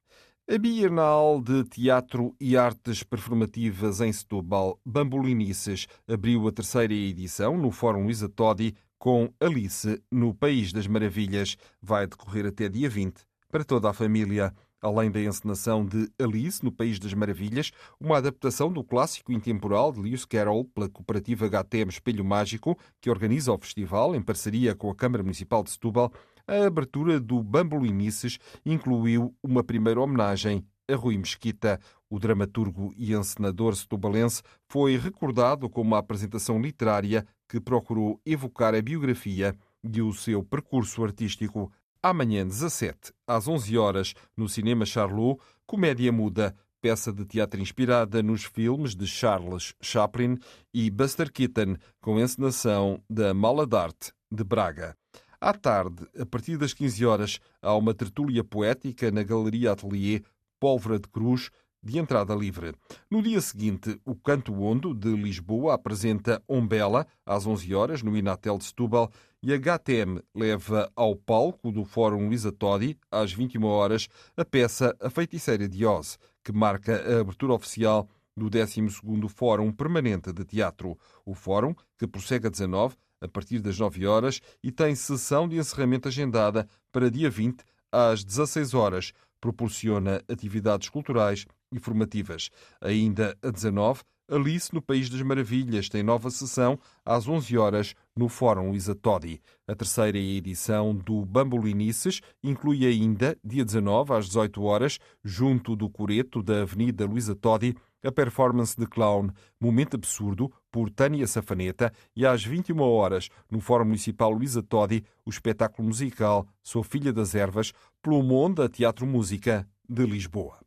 A 0.50 0.58
Bienal 0.58 1.42
de 1.42 1.62
Teatro 1.64 2.34
e 2.40 2.56
Artes 2.56 3.02
Performativas 3.02 4.00
em 4.00 4.10
Setúbal, 4.10 4.80
Bambolinices, 4.86 5.86
abriu 6.08 6.48
a 6.48 6.50
terceira 6.50 6.94
edição 6.94 7.58
no 7.58 7.70
Fórum 7.70 8.04
Luísa 8.04 8.26
Todi 8.26 8.74
com 8.98 9.30
Alice 9.38 10.02
no 10.10 10.32
País 10.32 10.72
das 10.72 10.86
Maravilhas. 10.86 11.58
Vai 11.82 12.06
decorrer 12.06 12.46
até 12.46 12.70
dia 12.70 12.88
20 12.88 13.30
para 13.52 13.62
toda 13.62 13.90
a 13.90 13.92
família. 13.92 14.52
Além 14.80 15.10
da 15.10 15.20
encenação 15.20 15.84
de 15.84 16.10
Alice 16.18 16.64
no 16.64 16.72
País 16.72 16.98
das 16.98 17.14
Maravilhas, 17.14 17.70
uma 18.00 18.16
adaptação 18.16 18.72
do 18.72 18.82
clássico 18.82 19.30
intemporal 19.30 19.92
de 19.92 20.00
Lewis 20.00 20.24
Carroll 20.24 20.64
pela 20.64 20.88
cooperativa 20.88 21.46
HTM 21.46 21.88
Espelho 21.90 22.24
Mágico, 22.24 22.76
que 23.00 23.10
organiza 23.10 23.52
o 23.52 23.58
festival 23.58 24.16
em 24.16 24.22
parceria 24.22 24.74
com 24.74 24.90
a 24.90 24.94
Câmara 24.96 25.22
Municipal 25.22 25.62
de 25.62 25.70
Setúbal, 25.70 26.10
a 26.48 26.66
abertura 26.66 27.20
do 27.20 27.40
Bambolinices 27.40 28.38
incluiu 28.66 29.32
uma 29.40 29.62
primeira 29.62 30.00
homenagem 30.00 30.66
a 30.90 30.96
Rui 30.96 31.16
Mesquita. 31.16 31.78
O 32.10 32.18
dramaturgo 32.18 32.92
e 32.96 33.14
encenador 33.14 33.76
setubalense 33.76 34.42
foi 34.68 34.96
recordado 34.96 35.70
com 35.70 35.80
uma 35.80 35.98
apresentação 35.98 36.60
literária 36.60 37.24
que 37.48 37.60
procurou 37.60 38.20
evocar 38.26 38.74
a 38.74 38.82
biografia 38.82 39.54
e 39.84 40.02
o 40.02 40.12
seu 40.12 40.42
percurso 40.42 41.02
artístico. 41.04 41.70
Amanhã, 42.04 42.44
17, 42.44 43.12
às 43.28 43.46
11 43.46 43.78
horas, 43.78 44.14
no 44.36 44.48
Cinema 44.48 44.84
Charlot, 44.84 45.40
Comédia 45.64 46.10
Muda, 46.10 46.52
peça 46.80 47.12
de 47.12 47.24
teatro 47.24 47.60
inspirada 47.60 48.20
nos 48.24 48.42
filmes 48.42 48.96
de 48.96 49.06
Charles 49.06 49.72
Chaplin 49.80 50.36
e 50.74 50.90
Buster 50.90 51.30
Keaton, 51.30 51.76
com 52.00 52.18
encenação 52.18 53.00
da 53.08 53.32
Mala 53.32 53.64
d'Arte 53.64 54.12
de 54.28 54.42
Braga. 54.42 54.96
À 55.40 55.52
tarde, 55.52 56.04
a 56.18 56.26
partir 56.26 56.56
das 56.56 56.74
15 56.74 57.06
horas, 57.06 57.38
há 57.62 57.72
uma 57.76 57.94
tertúlia 57.94 58.42
poética 58.42 59.12
na 59.12 59.22
Galeria 59.22 59.70
Atelier 59.70 60.24
Pólvora 60.58 60.98
de 60.98 61.06
Cruz, 61.06 61.50
de 61.82 61.98
entrada 61.98 62.34
livre. 62.34 62.74
No 63.10 63.22
dia 63.22 63.40
seguinte, 63.40 64.00
o 64.04 64.14
Canto 64.14 64.54
Ondo 64.62 64.94
de 64.94 65.14
Lisboa 65.14 65.74
apresenta 65.74 66.42
Ombela 66.46 67.06
às 67.26 67.46
11 67.46 67.74
horas 67.74 68.02
no 68.02 68.16
Inatel 68.16 68.58
de 68.58 68.64
Setúbal 68.64 69.10
e 69.42 69.52
a 69.52 69.56
HTM 69.56 70.22
leva 70.34 70.90
ao 70.94 71.16
palco 71.16 71.72
do 71.72 71.84
Fórum 71.84 72.28
Luísa 72.28 72.52
Todi 72.52 72.96
às 73.10 73.32
21 73.32 73.64
horas 73.64 74.08
a 74.36 74.44
peça 74.44 74.96
A 75.00 75.10
Feiticeira 75.10 75.68
de 75.68 75.84
Oz, 75.84 76.18
que 76.44 76.52
marca 76.52 76.96
a 76.96 77.20
abertura 77.20 77.54
oficial 77.54 78.08
do 78.36 78.48
12º 78.48 79.28
Fórum 79.28 79.72
Permanente 79.72 80.32
de 80.32 80.44
Teatro. 80.44 80.96
O 81.26 81.34
fórum, 81.34 81.74
que 81.98 82.06
prossegue 82.06 82.46
a 82.46 82.50
19 82.50 82.96
a 83.20 83.28
partir 83.28 83.60
das 83.60 83.78
9 83.78 84.06
horas 84.06 84.40
e 84.62 84.70
tem 84.70 84.94
sessão 84.94 85.48
de 85.48 85.56
encerramento 85.56 86.08
agendada 86.08 86.68
para 86.90 87.10
dia 87.10 87.30
20 87.30 87.62
às 87.90 88.24
16 88.24 88.74
horas, 88.74 89.12
proporciona 89.40 90.22
atividades 90.28 90.88
culturais 90.88 91.46
e 91.72 91.78
formativas. 91.78 92.50
Ainda 92.80 93.36
a 93.42 93.50
19, 93.50 94.02
Alice 94.32 94.72
no 94.72 94.80
País 94.80 95.10
das 95.10 95.20
Maravilhas 95.20 95.88
tem 95.88 96.02
nova 96.02 96.30
sessão 96.30 96.78
às 97.04 97.28
11 97.28 97.58
horas 97.58 97.94
no 98.16 98.28
Fórum 98.28 98.70
Luísa 98.70 98.94
Todi. 98.94 99.42
A 99.66 99.74
terceira 99.74 100.16
edição 100.16 100.94
do 100.94 101.24
Bambolinices 101.24 102.20
inclui 102.42 102.86
ainda, 102.86 103.36
dia 103.44 103.64
19 103.64 104.14
às 104.14 104.26
18 104.26 104.62
horas, 104.62 104.98
junto 105.22 105.76
do 105.76 105.90
Coreto 105.90 106.42
da 106.42 106.62
Avenida 106.62 107.04
Luísa 107.04 107.34
Todi, 107.34 107.74
a 108.02 108.10
performance 108.10 108.74
de 108.74 108.86
clown 108.86 109.28
Momento 109.60 109.96
Absurdo, 109.96 110.50
por 110.70 110.88
Tânia 110.88 111.26
Safaneta, 111.26 111.92
e 112.16 112.24
às 112.24 112.42
21 112.42 112.80
horas, 112.80 113.28
no 113.50 113.60
Fórum 113.60 113.84
Municipal 113.84 114.30
Luísa 114.30 114.62
Todi, 114.62 115.04
o 115.26 115.30
espetáculo 115.30 115.86
musical 115.86 116.46
Sou 116.62 116.82
Filha 116.82 117.12
das 117.12 117.34
Ervas, 117.34 117.72
pelo 118.00 118.22
Monda 118.22 118.66
Teatro 118.66 119.06
Música 119.06 119.68
de 119.86 120.06
Lisboa. 120.06 120.61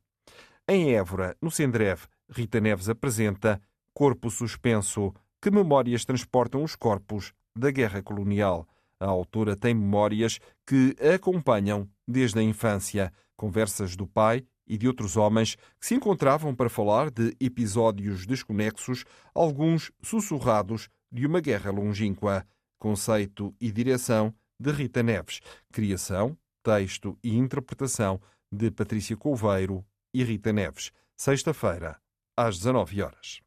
Em 0.68 0.96
Évora, 0.96 1.38
no 1.40 1.52
Sendrev, 1.52 2.08
Rita 2.28 2.60
Neves 2.60 2.90
apresenta 2.90 3.62
Corpo 3.94 4.32
Suspenso, 4.32 5.14
que 5.40 5.52
memórias 5.52 6.04
transportam 6.04 6.64
os 6.64 6.76
corpos 6.76 7.34
da 7.56 7.70
guerra 7.70 8.02
colonial. 8.02 8.68
A 9.00 9.06
autora 9.06 9.56
tem 9.56 9.76
memórias 9.76 10.40
que 10.66 10.96
a 11.00 11.14
acompanham 11.14 11.88
desde 12.08 12.40
a 12.40 12.42
infância, 12.42 13.14
conversas 13.38 13.96
do 13.96 14.08
pai 14.08 14.44
e 14.66 14.76
de 14.76 14.88
outros 14.88 15.16
homens 15.16 15.56
que 15.80 15.86
se 15.86 15.94
encontravam 15.94 16.56
para 16.56 16.68
falar 16.68 17.12
de 17.12 17.36
episódios 17.40 18.26
desconexos, 18.26 19.06
alguns 19.36 19.92
sussurrados 20.02 20.90
de 21.12 21.28
uma 21.28 21.42
guerra 21.42 21.70
longínqua. 21.70 22.44
Conceito 22.80 23.54
e 23.62 23.72
direção 23.72 24.34
de 24.60 24.72
Rita 24.72 25.04
Neves. 25.04 25.42
Criação, 25.72 26.36
texto 26.64 27.16
e 27.24 27.38
interpretação 27.38 28.20
de 28.52 28.72
Patrícia 28.72 29.16
Couveiro 29.16 29.86
e 30.16 30.24
Rita 30.24 30.54
Neves. 30.54 30.94
Sexta-feira, 31.18 32.00
às 32.38 32.58
19 32.58 33.02
horas. 33.02 33.42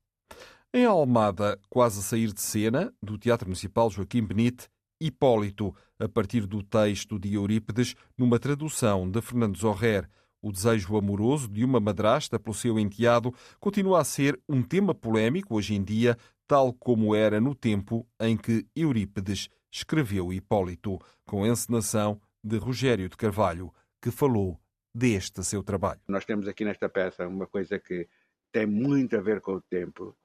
Em 0.73 0.85
Almada, 0.85 1.59
quase 1.71 2.01
a 2.01 2.03
sair 2.03 2.31
de 2.31 2.43
cena, 2.43 2.93
do 3.03 3.17
Teatro 3.17 3.49
Municipal 3.49 3.91
Joaquim 3.91 4.23
Benite, 4.23 4.69
Hipólito, 5.01 5.75
a 5.99 6.07
partir 6.07 6.47
do 6.47 6.63
texto 6.63 7.19
de 7.19 7.33
Eurípides, 7.35 7.95
numa 8.19 8.39
tradução 8.39 9.11
de 9.11 9.23
Fernando 9.23 9.57
Zorrer. 9.57 10.07
O 10.43 10.53
desejo 10.53 10.97
amoroso 10.99 11.49
de 11.49 11.65
uma 11.65 11.81
madrasta 11.81 12.39
pelo 12.39 12.55
seu 12.55 12.79
enteado 12.79 13.35
continua 13.59 14.01
a 14.01 14.05
ser 14.05 14.39
um 14.47 14.63
tema 14.63 14.95
polémico 14.95 15.57
hoje 15.57 15.75
em 15.75 15.83
dia, 15.83 16.19
tal 16.47 16.73
como 16.75 17.15
era 17.15 17.41
no 17.41 17.55
tempo 17.55 18.07
em 18.21 18.37
que 18.37 18.67
Eurípides 18.77 19.49
escreveu 19.73 20.33
Hipólito, 20.35 20.99
com 21.25 21.47
encenação 21.47 22.21
de 22.45 22.59
Rogério 22.59 23.09
de 23.09 23.17
Carvalho, 23.17 23.73
que 24.03 24.11
falou 24.11 24.61
deste 24.99 25.45
seu 25.45 25.63
trabalho. 25.63 26.01
Nós 26.09 26.25
temos 26.25 26.49
aqui 26.49 26.65
nesta 26.65 26.89
peça 26.89 27.29
uma 27.29 27.47
coisa 27.47 27.79
que 27.79 28.09
tem 28.51 28.67
muito 28.67 29.17
a 29.17 29.21
ver 29.21 29.41
com 29.41 29.53
o 29.53 29.61
tempo, 29.61 30.17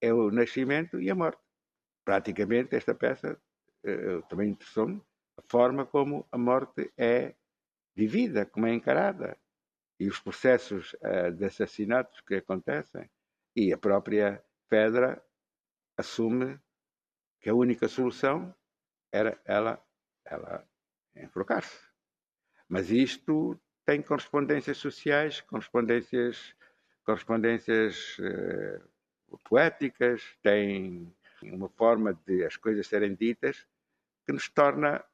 é 0.00 0.12
o 0.14 0.30
nascimento 0.30 0.98
e 0.98 1.10
a 1.10 1.14
morte. 1.14 1.42
Praticamente 2.04 2.74
esta 2.74 2.94
peça 2.94 3.38
uh, 3.84 4.22
também 4.28 4.50
interessou-me 4.50 5.02
a 5.36 5.42
forma 5.42 5.84
como 5.84 6.26
a 6.32 6.38
morte 6.38 6.90
é 6.96 7.34
vivida, 7.94 8.46
como 8.46 8.66
é 8.66 8.72
encarada 8.72 9.36
e 10.00 10.08
os 10.08 10.18
processos 10.20 10.94
uh, 10.94 11.30
de 11.30 11.44
assassinatos 11.44 12.20
que 12.22 12.36
acontecem. 12.36 13.10
E 13.54 13.74
a 13.74 13.78
própria 13.78 14.42
Fedra 14.70 15.22
assume 15.98 16.58
que 17.40 17.50
a 17.50 17.54
única 17.54 17.88
solução 17.88 18.54
era 19.12 19.38
ela, 19.44 19.84
ela 20.24 20.66
enforcar-se. 21.14 21.78
Mas 22.66 22.90
isto 22.90 23.60
tem 23.84 24.02
correspondências 24.02 24.78
sociais, 24.78 25.40
correspondências, 25.42 26.54
correspondências 27.04 28.18
uh, 28.18 29.38
poéticas, 29.48 30.22
tem 30.42 31.12
uma 31.42 31.68
forma 31.68 32.18
de 32.26 32.44
as 32.44 32.56
coisas 32.56 32.86
serem 32.86 33.14
ditas 33.14 33.66
que 34.26 34.32
nos 34.32 34.48
torna 34.48 35.04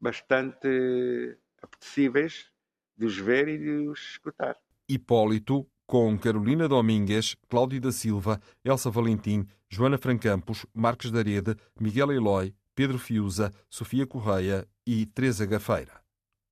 bastante 0.00 1.36
apetecíveis 1.60 2.50
de 2.96 3.06
os 3.06 3.18
ver 3.18 3.48
e 3.48 3.58
de 3.58 3.88
os 3.88 4.00
escutar. 4.00 4.56
Hipólito, 4.88 5.68
com 5.86 6.18
Carolina 6.18 6.68
Domingues, 6.68 7.34
Cláudio 7.48 7.80
da 7.80 7.92
Silva, 7.92 8.40
Elsa 8.64 8.90
Valentim, 8.90 9.46
Joana 9.68 9.98
Francampos, 9.98 10.64
Marcos 10.74 11.10
da 11.10 11.22
Rede, 11.22 11.56
Miguel 11.78 12.12
Eloy, 12.12 12.54
Pedro 12.74 12.98
Fiuza, 12.98 13.52
Sofia 13.68 14.06
Correia 14.06 14.66
e 14.86 15.06
Teresa 15.06 15.44
Gafeira. 15.44 16.02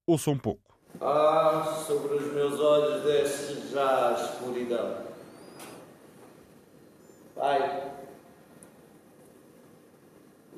Ouça 0.06 0.30
um 0.30 0.38
pouco. 0.38 0.65
Ah, 1.00 1.84
sobre 1.86 2.14
os 2.14 2.32
meus 2.32 2.58
olhos 2.58 3.02
desce 3.04 3.68
já 3.70 4.08
a 4.08 4.12
escuridão. 4.14 5.04
Pai, 7.34 7.92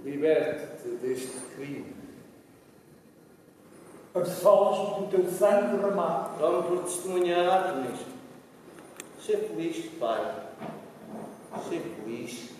liberte-te 0.05 0.89
deste 0.97 1.41
crime. 1.57 1.93
Absolves-me 4.15 5.07
do 5.07 5.11
teu 5.11 5.31
sangue 5.31 5.77
derramado. 5.77 6.39
Tome 6.39 6.69
por 6.69 6.85
testemunhado 6.85 7.81
nisto. 7.83 8.07
Ser 9.21 9.49
feliz, 9.49 9.87
Pai. 9.99 10.47
Ser 11.69 11.81
feliz. 11.81 12.51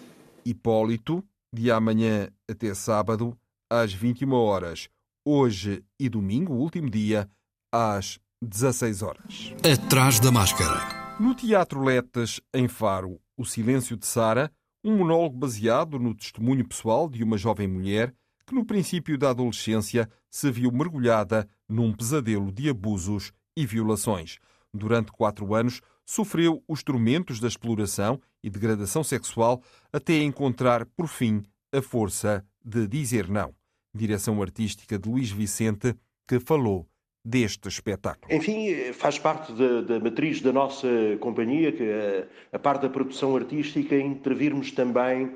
Hipólito, 0.45 1.25
de 1.53 1.71
amanhã 1.71 2.29
até 2.51 2.75
sábado, 2.75 3.39
às 3.71 3.93
21 3.93 4.33
horas. 4.33 4.89
Hoje 5.25 5.85
e 6.01 6.09
domingo, 6.09 6.55
último 6.55 6.91
dia, 6.91 7.29
às 7.73 8.19
16 8.43 9.03
horas. 9.03 9.53
Atrás 9.65 10.21
da 10.21 10.31
máscara. 10.31 11.17
No 11.21 11.35
Teatro 11.35 11.83
Letas, 11.83 12.41
em 12.55 12.69
Faro, 12.69 13.21
O 13.37 13.45
Silêncio 13.45 13.97
de 13.97 14.07
Sara, 14.07 14.53
um 14.85 14.97
monólogo 14.99 15.37
baseado 15.37 15.99
no 15.99 16.15
testemunho 16.15 16.67
pessoal 16.67 17.09
de 17.09 17.23
uma 17.25 17.37
jovem 17.37 17.67
mulher 17.67 18.15
que, 18.47 18.55
no 18.55 18.65
princípio 18.65 19.19
da 19.19 19.31
adolescência, 19.31 20.09
se 20.31 20.51
viu 20.51 20.71
mergulhada 20.73 21.49
num 21.69 21.93
pesadelo 21.93 22.53
de 22.53 22.71
abusos 22.71 23.33
e 23.57 23.67
violações. 23.67 24.39
Durante 24.73 25.11
quatro 25.11 25.55
anos, 25.55 25.81
sofreu 26.07 26.63
os 26.67 26.83
tormentos 26.83 27.41
da 27.41 27.49
exploração 27.49 28.21
e 28.43 28.49
degradação 28.49 29.03
sexual 29.03 29.63
até 29.93 30.23
encontrar, 30.23 30.87
por 30.87 31.09
fim, 31.09 31.43
a 31.73 31.83
força 31.83 32.45
de 32.65 32.87
dizer 32.87 33.29
não. 33.29 33.55
Direção 33.95 34.41
artística 34.41 34.99
de 34.99 35.09
Luís 35.09 35.31
Vicente, 35.31 35.95
que 36.27 36.39
falou 36.39 36.89
deste 37.29 37.69
espetáculo. 37.69 38.35
Enfim, 38.35 38.93
faz 38.95 39.19
parte 39.19 39.53
da, 39.53 39.83
da 39.83 40.01
matriz 40.01 40.41
da 40.41 40.51
nossa 40.51 40.89
companhia, 41.21 41.71
que 41.71 41.83
a, 41.83 42.57
a 42.57 42.59
parte 42.59 42.83
da 42.83 42.89
produção 42.89 43.37
artística, 43.37 43.95
intervirmos 43.95 44.73
também 44.73 45.31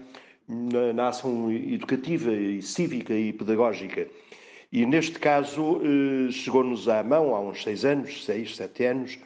na, 0.48 0.92
na, 0.94 1.08
ação 1.08 1.52
educativa 1.52 2.32
e 2.32 2.62
cívica 2.62 3.12
e 3.12 3.32
pedagógica. 3.32 4.08
E 4.72 4.86
neste 4.86 5.18
caso, 5.18 5.82
eh, 5.82 6.30
chegou-nos 6.32 6.88
à 6.88 7.02
mão, 7.02 7.34
há 7.34 7.40
uns 7.40 7.62
seis 7.62 7.84
anos, 7.84 8.24
seis, 8.24 8.56
sete 8.56 8.86
anos, 8.86 9.18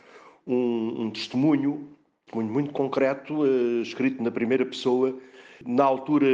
um, 0.44 1.02
um 1.02 1.10
testemunho, 1.10 1.88
muito 2.34 2.72
concreto, 2.72 3.46
eh, 3.46 3.82
escrito 3.82 4.20
na 4.20 4.30
primeira 4.32 4.66
pessoa. 4.66 5.16
Na 5.64 5.84
altura 5.84 6.26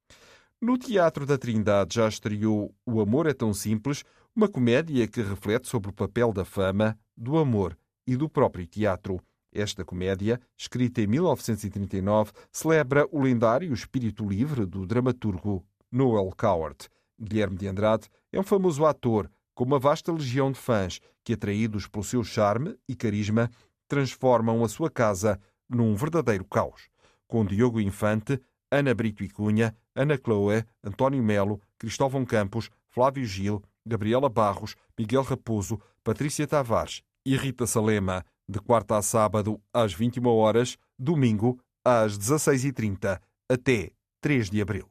No 0.62 0.78
Teatro 0.78 1.26
da 1.26 1.36
Trindade 1.36 1.96
já 1.96 2.06
estreou 2.06 2.72
O 2.86 3.00
Amor 3.00 3.26
é 3.26 3.34
Tão 3.34 3.52
Simples, 3.52 4.04
uma 4.32 4.46
comédia 4.46 5.08
que 5.08 5.20
reflete 5.20 5.66
sobre 5.66 5.90
o 5.90 5.92
papel 5.92 6.32
da 6.32 6.44
fama, 6.44 6.96
do 7.16 7.36
amor 7.36 7.76
e 8.06 8.14
do 8.14 8.28
próprio 8.28 8.64
teatro. 8.64 9.20
Esta 9.52 9.84
comédia, 9.84 10.40
escrita 10.56 11.00
em 11.00 11.08
1939, 11.08 12.30
celebra 12.52 13.08
o 13.10 13.20
lendário 13.20 13.74
espírito 13.74 14.24
livre 14.24 14.64
do 14.64 14.86
dramaturgo 14.86 15.66
Noel 15.90 16.30
Coward. 16.36 16.88
Guilherme 17.20 17.56
de 17.56 17.66
Andrade 17.66 18.06
é 18.30 18.38
um 18.38 18.44
famoso 18.44 18.86
ator 18.86 19.28
com 19.56 19.64
uma 19.64 19.80
vasta 19.80 20.12
legião 20.12 20.52
de 20.52 20.60
fãs 20.60 21.00
que, 21.24 21.32
atraídos 21.32 21.88
pelo 21.88 22.04
seu 22.04 22.22
charme 22.22 22.78
e 22.88 22.94
carisma, 22.94 23.50
transformam 23.88 24.62
a 24.62 24.68
sua 24.68 24.88
casa 24.88 25.40
num 25.68 25.96
verdadeiro 25.96 26.44
caos. 26.44 26.88
Com 27.26 27.44
Diogo 27.44 27.80
Infante, 27.80 28.40
Ana 28.70 28.94
Brito 28.94 29.24
e 29.24 29.28
Cunha, 29.28 29.76
Ana 29.94 30.16
Chloé, 30.16 30.64
António 30.82 31.22
Melo, 31.22 31.60
Cristóvão 31.78 32.24
Campos, 32.24 32.70
Flávio 32.88 33.24
Gil, 33.24 33.62
Gabriela 33.84 34.28
Barros, 34.28 34.74
Miguel 34.98 35.22
Raposo, 35.22 35.80
Patrícia 36.04 36.46
Tavares 36.46 37.02
e 37.24 37.36
Rita 37.36 37.66
Salema, 37.66 38.24
de 38.48 38.58
quarta 38.58 38.96
a 38.96 39.02
sábado 39.02 39.60
às 39.72 39.92
21 39.92 40.26
horas, 40.26 40.76
domingo 40.98 41.58
às 41.84 42.18
16h30, 42.18 43.20
até 43.48 43.90
3 44.20 44.50
de 44.50 44.60
abril. 44.60 44.88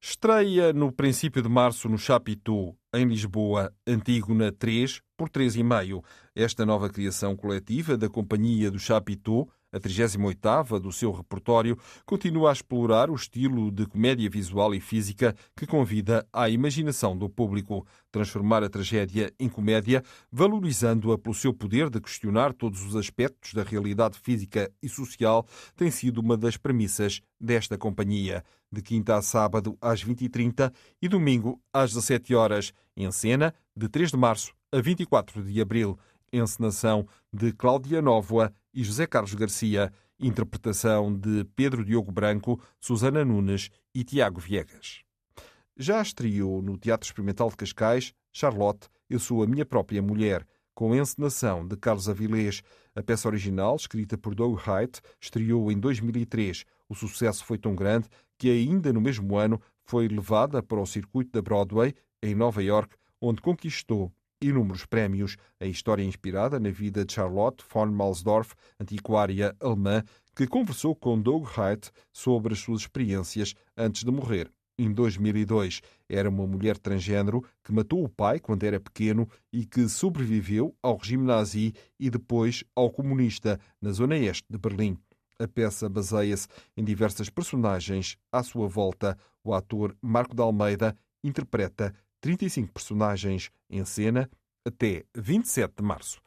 Estreia 0.00 0.72
no 0.72 0.90
princípio 0.90 1.40
de 1.40 1.48
março 1.48 1.88
no 1.88 1.96
Chapitou, 1.96 2.76
em 2.92 3.06
Lisboa, 3.06 3.72
Antígona 3.86 4.50
3 4.50 5.00
por 5.16 5.30
3,5. 5.30 6.04
Esta 6.34 6.66
nova 6.66 6.90
criação 6.90 7.36
coletiva 7.36 7.96
da 7.96 8.08
Companhia 8.08 8.68
do 8.68 8.80
Chapitou 8.80 9.48
a 9.72 9.80
38ª 9.80 10.78
do 10.78 10.92
seu 10.92 11.10
repertório, 11.10 11.78
continua 12.04 12.50
a 12.50 12.52
explorar 12.52 13.10
o 13.10 13.14
estilo 13.14 13.70
de 13.70 13.86
comédia 13.86 14.28
visual 14.28 14.74
e 14.74 14.80
física 14.80 15.34
que 15.56 15.66
convida 15.66 16.26
à 16.32 16.48
imaginação 16.48 17.16
do 17.16 17.28
público, 17.28 17.86
transformar 18.10 18.62
a 18.62 18.68
tragédia 18.68 19.32
em 19.40 19.48
comédia, 19.48 20.02
valorizando-a 20.30 21.16
pelo 21.16 21.34
seu 21.34 21.54
poder 21.54 21.88
de 21.88 22.00
questionar 22.00 22.52
todos 22.52 22.84
os 22.84 22.94
aspectos 22.94 23.54
da 23.54 23.62
realidade 23.62 24.18
física 24.18 24.70
e 24.82 24.88
social, 24.88 25.46
tem 25.74 25.90
sido 25.90 26.18
uma 26.20 26.36
das 26.36 26.56
premissas 26.56 27.22
desta 27.40 27.78
companhia. 27.78 28.44
De 28.70 28.82
quinta 28.82 29.16
a 29.16 29.22
sábado 29.22 29.76
às 29.80 30.04
20h30 30.04 30.72
e 31.00 31.08
domingo 31.08 31.60
às 31.72 31.92
17 31.92 32.34
horas, 32.34 32.72
em 32.96 33.10
cena, 33.10 33.54
de 33.76 33.88
3 33.88 34.10
de 34.10 34.16
março 34.16 34.54
a 34.72 34.80
24 34.80 35.44
de 35.44 35.60
abril 35.60 35.98
encenação 36.32 37.06
de 37.32 37.52
Cláudia 37.52 38.00
Nóvoa 38.00 38.52
e 38.72 38.82
José 38.82 39.06
Carlos 39.06 39.34
Garcia, 39.34 39.92
interpretação 40.18 41.14
de 41.14 41.44
Pedro 41.54 41.84
Diogo 41.84 42.10
Branco, 42.10 42.60
Susana 42.80 43.24
Nunes 43.24 43.70
e 43.94 44.02
Tiago 44.02 44.40
Viegas. 44.40 45.02
Já 45.76 46.00
estreou 46.00 46.62
no 46.62 46.78
Teatro 46.78 47.06
Experimental 47.06 47.50
de 47.50 47.56
Cascais 47.56 48.14
Charlotte, 48.32 48.88
Eu 49.10 49.18
Sou 49.18 49.42
a 49.42 49.46
Minha 49.46 49.66
Própria 49.66 50.00
Mulher, 50.00 50.46
com 50.74 50.94
encenação 50.94 51.66
de 51.66 51.76
Carlos 51.76 52.08
Avilés. 52.08 52.62
A 52.94 53.02
peça 53.02 53.28
original, 53.28 53.76
escrita 53.76 54.16
por 54.16 54.34
Doug 54.34 54.58
Height, 54.66 55.00
estreou 55.20 55.70
em 55.70 55.78
2003. 55.78 56.64
O 56.88 56.94
sucesso 56.94 57.44
foi 57.44 57.58
tão 57.58 57.74
grande 57.74 58.08
que 58.38 58.50
ainda 58.50 58.92
no 58.92 59.00
mesmo 59.00 59.36
ano 59.36 59.60
foi 59.84 60.08
levada 60.08 60.62
para 60.62 60.80
o 60.80 60.86
circuito 60.86 61.32
da 61.32 61.42
Broadway, 61.42 61.94
em 62.22 62.34
Nova 62.34 62.62
York, 62.62 62.96
onde 63.20 63.42
conquistou 63.42 64.12
inúmeros 64.42 64.84
prémios. 64.84 65.36
A 65.60 65.66
história 65.66 66.02
inspirada 66.02 66.58
na 66.58 66.70
vida 66.70 67.04
de 67.04 67.12
Charlotte 67.12 67.64
von 67.72 67.86
Malsdorf, 67.86 68.54
antiquária 68.80 69.54
alemã, 69.60 70.02
que 70.34 70.46
conversou 70.46 70.94
com 70.94 71.20
Doug 71.20 71.46
Height 71.56 71.90
sobre 72.12 72.54
as 72.54 72.60
suas 72.60 72.82
experiências 72.82 73.54
antes 73.76 74.04
de 74.04 74.10
morrer. 74.10 74.50
Em 74.78 74.90
2002, 74.90 75.80
era 76.08 76.28
uma 76.28 76.46
mulher 76.46 76.78
transgênero 76.78 77.44
que 77.62 77.72
matou 77.72 78.02
o 78.02 78.08
pai 78.08 78.40
quando 78.40 78.64
era 78.64 78.80
pequeno 78.80 79.28
e 79.52 79.66
que 79.66 79.88
sobreviveu 79.88 80.74
ao 80.82 80.96
regime 80.96 81.24
nazi 81.24 81.74
e 82.00 82.08
depois 82.08 82.64
ao 82.74 82.90
comunista 82.90 83.60
na 83.80 83.92
zona 83.92 84.16
este 84.16 84.46
de 84.50 84.58
Berlim. 84.58 84.98
A 85.38 85.46
peça 85.46 85.88
baseia-se 85.88 86.48
em 86.76 86.84
diversas 86.84 87.28
personagens 87.28 88.16
à 88.30 88.42
sua 88.42 88.66
volta. 88.66 89.18
O 89.44 89.52
ator 89.52 89.96
Marco 90.00 90.34
de 90.34 90.42
Almeida 90.42 90.96
interpreta 91.22 91.92
35 92.22 92.72
personagens 92.72 93.50
em 93.68 93.84
cena 93.84 94.30
até 94.64 95.04
27 95.14 95.74
de 95.76 95.82
março. 95.82 96.22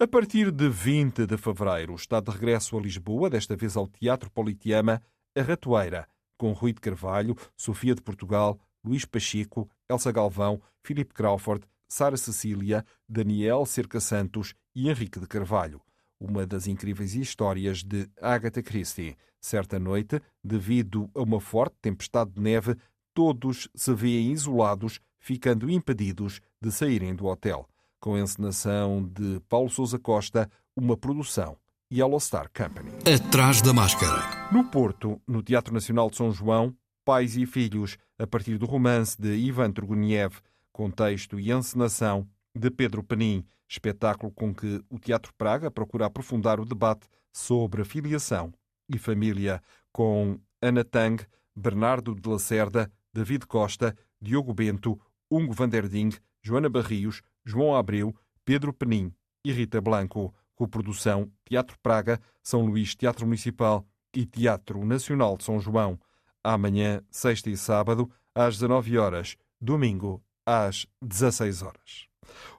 A 0.00 0.08
partir 0.08 0.50
de 0.50 0.68
20 0.68 1.26
de 1.26 1.36
fevereiro 1.36 1.94
está 1.94 2.18
de 2.18 2.30
regresso 2.30 2.76
a 2.76 2.80
Lisboa, 2.80 3.30
desta 3.30 3.54
vez 3.54 3.76
ao 3.76 3.86
Teatro 3.86 4.30
Politeama, 4.30 5.00
a 5.36 5.42
Ratoeira, 5.42 6.08
com 6.36 6.52
Rui 6.52 6.72
de 6.72 6.80
Carvalho, 6.80 7.36
Sofia 7.56 7.94
de 7.94 8.00
Portugal, 8.00 8.58
Luís 8.82 9.04
Pacheco, 9.04 9.68
Elsa 9.88 10.10
Galvão, 10.10 10.60
Filipe 10.82 11.12
Crawford, 11.12 11.64
Sara 11.86 12.16
Cecília, 12.16 12.84
Daniel 13.08 13.64
Cerca 13.66 14.00
Santos 14.00 14.54
e 14.74 14.88
Henrique 14.88 15.20
de 15.20 15.26
Carvalho. 15.26 15.80
Uma 16.18 16.46
das 16.46 16.66
incríveis 16.66 17.14
histórias 17.14 17.84
de 17.84 18.08
Agatha 18.20 18.62
Christie. 18.62 19.16
Certa 19.40 19.78
noite, 19.78 20.20
devido 20.42 21.10
a 21.14 21.20
uma 21.20 21.40
forte 21.40 21.76
tempestade 21.82 22.32
de 22.32 22.40
neve, 22.40 22.76
todos 23.12 23.68
se 23.74 23.94
veem 23.94 24.32
isolados, 24.32 25.00
ficando 25.24 25.70
impedidos 25.70 26.42
de 26.60 26.70
saírem 26.70 27.14
do 27.14 27.24
hotel. 27.24 27.66
Com 27.98 28.14
a 28.14 28.20
encenação 28.20 29.02
de 29.02 29.40
Paulo 29.48 29.70
Sousa 29.70 29.98
Costa, 29.98 30.50
uma 30.76 30.98
produção 30.98 31.56
Yellow 31.90 32.20
Star 32.20 32.50
Company. 32.52 32.90
Atrás 33.10 33.62
da 33.62 33.72
máscara. 33.72 34.52
No 34.52 34.64
Porto, 34.64 35.18
no 35.26 35.42
Teatro 35.42 35.72
Nacional 35.72 36.10
de 36.10 36.16
São 36.18 36.30
João, 36.30 36.76
Pais 37.06 37.38
e 37.38 37.46
Filhos, 37.46 37.96
a 38.18 38.26
partir 38.26 38.58
do 38.58 38.66
romance 38.66 39.16
de 39.18 39.34
Ivan 39.34 39.72
Turguniev, 39.72 40.40
com 40.70 40.90
texto 40.90 41.40
e 41.40 41.50
encenação 41.50 42.28
de 42.54 42.70
Pedro 42.70 43.02
Penin, 43.02 43.46
espetáculo 43.66 44.30
com 44.30 44.54
que 44.54 44.84
o 44.90 44.98
Teatro 44.98 45.32
Praga 45.38 45.70
procura 45.70 46.04
aprofundar 46.04 46.60
o 46.60 46.66
debate 46.66 47.08
sobre 47.32 47.82
filiação 47.82 48.52
e 48.90 48.98
família, 48.98 49.62
com 49.90 50.38
Ana 50.60 50.84
Tang, 50.84 51.24
Bernardo 51.56 52.14
de 52.14 52.28
Lacerda, 52.28 52.92
David 53.10 53.46
Costa, 53.46 53.96
Diogo 54.20 54.52
Bento, 54.52 55.00
Hugo 55.30 55.52
van 55.52 55.68
der 55.68 55.88
Ding, 55.88 56.10
Joana 56.42 56.68
Barrios, 56.68 57.22
João 57.44 57.74
Abreu, 57.74 58.14
Pedro 58.44 58.72
Penin 58.72 59.12
e 59.44 59.52
Rita 59.52 59.80
Blanco. 59.80 60.34
Coprodução 60.54 61.30
Teatro 61.44 61.76
Praga, 61.82 62.20
São 62.42 62.64
Luís 62.64 62.94
Teatro 62.94 63.26
Municipal 63.26 63.84
e 64.14 64.24
Teatro 64.24 64.84
Nacional 64.84 65.36
de 65.36 65.44
São 65.44 65.58
João. 65.58 65.98
Amanhã, 66.42 67.02
sexta 67.10 67.50
e 67.50 67.56
sábado, 67.56 68.10
às 68.34 68.54
19 68.54 68.96
horas, 68.98 69.36
domingo, 69.60 70.22
às 70.46 70.86
16 71.02 71.62
horas. 71.62 72.06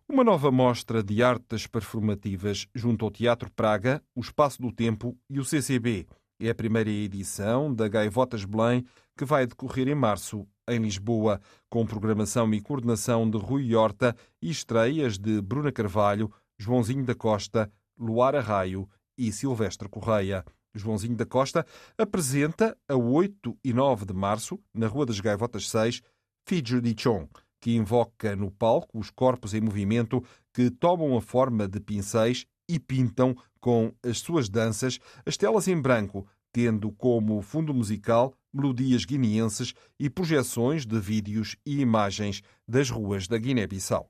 Uma 0.08 0.24
nova 0.24 0.52
mostra 0.52 1.02
de 1.02 1.24
artes 1.24 1.68
performativas 1.68 2.68
junto 2.76 3.06
ao 3.06 3.12
Teatro 3.12 3.50
Praga, 3.52 4.04
o 4.14 4.22
Espaço 4.22 4.62
do 4.62 4.72
Tempo 4.72 5.18
e 5.30 5.40
o 5.40 5.46
CCB. 5.46 6.06
É 6.40 6.50
a 6.50 6.56
primeira 6.56 6.90
edição 6.90 7.74
da 7.74 7.88
Gaivotas 7.88 8.44
Belém, 8.44 8.86
que 9.18 9.24
vai 9.24 9.48
decorrer 9.48 9.88
em 9.88 9.96
março, 9.96 10.46
em 10.68 10.80
Lisboa, 10.80 11.40
com 11.70 11.86
programação 11.86 12.52
e 12.54 12.62
coordenação 12.62 13.30
de 13.30 13.38
Rui 13.38 13.76
Horta 13.76 14.16
e 14.42 14.50
estreias 14.50 15.18
de 15.18 15.42
Bruna 15.42 15.72
Carvalho, 15.72 16.32
Joãozinho 16.58 17.06
da 17.06 17.14
Costa, 17.14 17.72
Luara 17.98 18.42
Raio 18.42 18.90
e 19.18 19.32
Silvestre 19.32 19.88
Correia. 19.88 20.44
Joãozinho 20.74 21.16
da 21.16 21.26
Costa 21.26 21.66
apresenta 21.98 22.76
a 22.88 22.96
8 22.96 23.58
e 23.64 23.74
9 23.74 24.06
de 24.06 24.14
março, 24.14 24.60
na 24.74 24.88
Rua 24.88 25.06
das 25.06 25.20
Gaivotas 25.20 25.70
6, 25.70 26.02
Fidjo 26.48 26.82
di 26.82 26.96
Chong, 26.98 27.30
que 27.62 27.76
invoca 27.76 28.36
no 28.36 28.52
palco 28.52 29.00
os 29.00 29.10
corpos 29.10 29.54
em 29.54 29.62
movimento 29.62 30.24
que 30.54 30.70
tomam 30.70 31.16
a 31.18 31.22
forma 31.22 31.68
de 31.68 31.80
pincéis 31.80 32.46
e 32.68 32.80
pintam 32.80 33.36
com 33.60 33.94
as 34.04 34.20
suas 34.20 34.50
danças 34.50 35.00
as 35.26 35.38
telas 35.38 35.68
em 35.68 35.80
branco, 35.80 36.28
tendo 36.56 36.90
como 36.90 37.42
fundo 37.42 37.74
musical 37.74 38.34
melodias 38.54 39.04
guineenses 39.04 39.74
e 40.00 40.10
projeções 40.10 40.86
de 40.86 40.98
vídeos 40.98 41.58
e 41.66 41.82
imagens 41.82 42.42
das 42.66 42.90
ruas 42.90 43.28
da 43.28 43.38
Guiné-Bissau. 43.38 44.08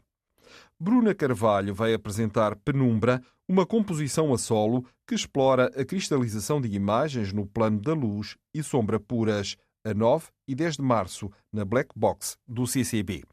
Bruna 0.80 1.16
Carvalho 1.16 1.74
vai 1.74 1.96
apresentar 1.96 2.56
Penumbra, 2.58 3.20
uma 3.50 3.66
composição 3.66 4.32
a 4.32 4.38
solo 4.38 4.86
que 5.08 5.16
explora 5.16 5.72
a 5.76 5.84
cristalização 5.84 6.62
de 6.62 6.70
imagens 6.70 7.34
no 7.34 7.48
plano 7.48 7.82
da 7.82 7.94
luz 7.96 8.38
e 8.54 8.62
sombra 8.62 9.00
puras, 9.00 9.58
a 9.84 9.92
9 9.92 10.28
e 10.48 10.54
10 10.54 10.76
de 10.76 10.84
março, 10.84 11.32
na 11.52 11.66
Black 11.66 11.90
Box 11.96 12.38
do 12.48 12.68
CCB. 12.68 13.24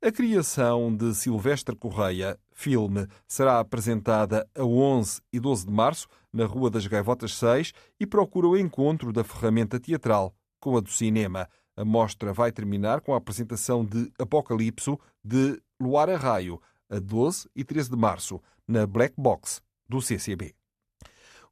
A 0.00 0.12
criação 0.12 0.94
de 0.94 1.12
Silvestre 1.14 1.74
Correia, 1.74 2.38
filme, 2.52 3.08
será 3.26 3.60
apresentada 3.60 4.46
a 4.54 4.62
11 4.62 5.22
e 5.32 5.40
12 5.40 5.66
de 5.66 5.72
março, 5.72 6.06
na 6.38 6.46
Rua 6.46 6.70
das 6.70 6.86
Gaivotas 6.86 7.34
6, 7.34 7.72
e 7.98 8.06
procura 8.06 8.46
o 8.46 8.56
encontro 8.56 9.12
da 9.12 9.24
ferramenta 9.24 9.80
teatral 9.80 10.32
com 10.60 10.76
a 10.76 10.80
do 10.80 10.88
cinema. 10.88 11.48
A 11.76 11.84
mostra 11.84 12.32
vai 12.32 12.52
terminar 12.52 13.00
com 13.00 13.12
a 13.12 13.16
apresentação 13.16 13.84
de 13.84 14.10
Apocalipso 14.18 14.98
de 15.22 15.60
Luara 15.80 16.16
Raio, 16.16 16.62
a 16.88 17.00
12 17.00 17.48
e 17.54 17.64
13 17.64 17.90
de 17.90 17.96
março, 17.96 18.40
na 18.66 18.86
Black 18.86 19.14
Box 19.18 19.60
do 19.88 20.00
CCB. 20.00 20.54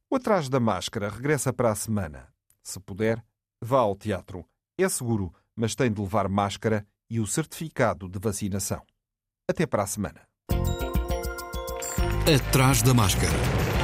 O 0.08 0.14
Atrás 0.14 0.48
da 0.48 0.60
Máscara 0.60 1.08
regressa 1.08 1.52
para 1.52 1.72
a 1.72 1.74
semana. 1.74 2.28
Se 2.62 2.78
puder, 2.78 3.22
vá 3.60 3.80
ao 3.80 3.96
teatro. 3.96 4.44
É 4.78 4.88
seguro, 4.88 5.34
mas 5.54 5.74
tem 5.74 5.92
de 5.92 6.00
levar 6.00 6.28
máscara 6.28 6.86
e 7.10 7.18
o 7.18 7.26
certificado 7.26 8.08
de 8.08 8.18
vacinação. 8.20 8.82
Até 9.48 9.66
para 9.66 9.82
a 9.82 9.86
semana. 9.86 10.22
Atrás 12.26 12.82
da 12.82 12.92
Máscara. 12.92 13.75